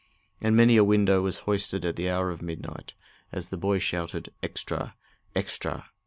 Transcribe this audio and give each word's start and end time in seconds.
And 0.41 0.55
many 0.55 0.77
a 0.77 0.83
window 0.83 1.21
was 1.21 1.37
hoisted 1.45 1.85
at 1.85 1.95
the 1.95 2.09
hour 2.09 2.31
of 2.31 2.41
midnight 2.41 2.95
as 3.31 3.49
the 3.49 3.55
boy 3.57 3.77
shouted: 3.77 4.33
"Extra! 4.41 4.95
Extra!" 5.35 5.91